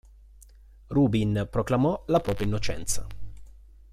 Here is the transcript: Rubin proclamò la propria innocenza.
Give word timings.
Rubin 0.89 1.47
proclamò 1.47 2.03
la 2.07 2.19
propria 2.21 2.47
innocenza. 2.47 3.05